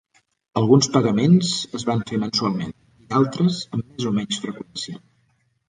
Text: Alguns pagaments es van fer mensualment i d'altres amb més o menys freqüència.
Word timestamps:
Alguns 0.61 0.87
pagaments 0.95 1.51
es 1.81 1.85
van 1.91 2.01
fer 2.13 2.19
mensualment 2.25 2.75
i 2.79 3.07
d'altres 3.13 3.61
amb 3.79 3.85
més 3.87 4.11
o 4.13 4.17
menys 4.19 4.43
freqüència. 4.51 5.01